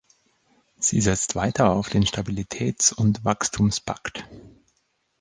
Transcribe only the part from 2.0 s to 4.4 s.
Stabilitäts- und Wachstumspakt.